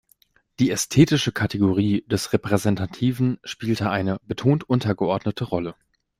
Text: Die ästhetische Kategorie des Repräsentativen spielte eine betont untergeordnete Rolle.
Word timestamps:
Die 0.57 0.71
ästhetische 0.71 1.31
Kategorie 1.31 2.03
des 2.07 2.33
Repräsentativen 2.33 3.37
spielte 3.43 3.91
eine 3.91 4.17
betont 4.25 4.67
untergeordnete 4.67 5.43
Rolle. 5.43 5.75